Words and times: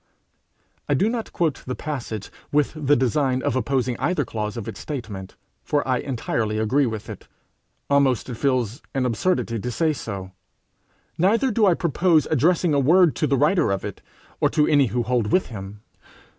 I 0.89 0.95
do 0.95 1.09
not 1.09 1.31
quote 1.31 1.61
the 1.67 1.75
passage 1.75 2.31
with 2.51 2.73
the 2.75 2.95
design 2.95 3.43
of 3.43 3.55
opposing 3.55 3.95
either 3.99 4.25
clause 4.25 4.57
of 4.57 4.67
its 4.67 4.79
statement, 4.79 5.35
for 5.63 5.87
I 5.87 5.99
entirely 5.99 6.57
agree 6.57 6.87
with 6.87 7.07
it: 7.07 7.27
almost 7.87 8.27
it 8.27 8.33
feels 8.33 8.81
an 8.95 9.05
absurdity 9.05 9.59
to 9.59 9.69
say 9.69 9.93
so. 9.93 10.31
Neither 11.19 11.51
do 11.51 11.67
I 11.67 11.75
propose 11.75 12.25
addressing 12.31 12.73
a 12.73 12.79
word 12.79 13.15
to 13.17 13.27
the 13.27 13.37
writer 13.37 13.69
of 13.71 13.85
it, 13.85 14.01
or 14.39 14.49
to 14.49 14.65
any 14.65 14.87
who 14.87 15.03
hold 15.03 15.31
with 15.31 15.49
him. 15.49 15.81